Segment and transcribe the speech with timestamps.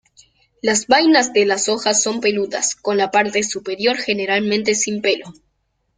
[0.63, 5.31] Las vainas de las hojas son peludas, con la parte superior generalmente sin pelo.